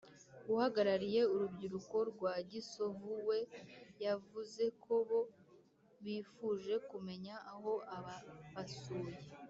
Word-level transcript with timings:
uhagarariye 0.53 1.21
urubyiruko 1.33 1.95
rwa 2.11 2.33
gisovu 2.51 3.11
we, 3.27 3.39
yavuze 4.05 4.63
ko 4.83 4.93
bo 5.07 5.21
bifuje 6.03 6.73
kumenya 6.89 7.35
aho 7.53 7.73
ababasuye 7.97 9.13